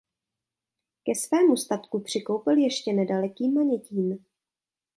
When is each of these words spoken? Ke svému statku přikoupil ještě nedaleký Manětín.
Ke 1.03 1.15
svému 1.15 1.57
statku 1.57 1.99
přikoupil 2.01 2.57
ještě 2.57 2.93
nedaleký 2.93 3.49
Manětín. 3.49 4.25